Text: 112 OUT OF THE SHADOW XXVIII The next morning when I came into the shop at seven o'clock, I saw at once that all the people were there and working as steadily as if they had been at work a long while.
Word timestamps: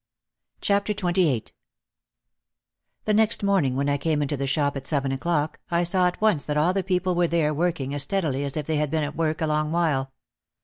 112 0.65 1.05
OUT 1.05 1.09
OF 1.11 1.13
THE 1.13 1.21
SHADOW 1.21 1.35
XXVIII 1.35 1.53
The 3.05 3.13
next 3.13 3.43
morning 3.43 3.75
when 3.75 3.87
I 3.87 3.97
came 3.97 4.23
into 4.23 4.35
the 4.35 4.47
shop 4.47 4.75
at 4.75 4.87
seven 4.87 5.11
o'clock, 5.11 5.59
I 5.69 5.83
saw 5.83 6.07
at 6.07 6.19
once 6.19 6.43
that 6.45 6.57
all 6.57 6.73
the 6.73 6.83
people 6.83 7.13
were 7.13 7.27
there 7.27 7.49
and 7.49 7.57
working 7.59 7.93
as 7.93 8.01
steadily 8.01 8.43
as 8.43 8.57
if 8.57 8.65
they 8.65 8.77
had 8.77 8.89
been 8.89 9.03
at 9.03 9.15
work 9.15 9.41
a 9.41 9.45
long 9.45 9.71
while. 9.71 10.11